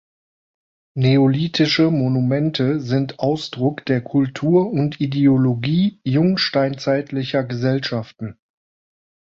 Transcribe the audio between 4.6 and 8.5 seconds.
und Ideologie jungsteinzeitlicher Gesellschaften.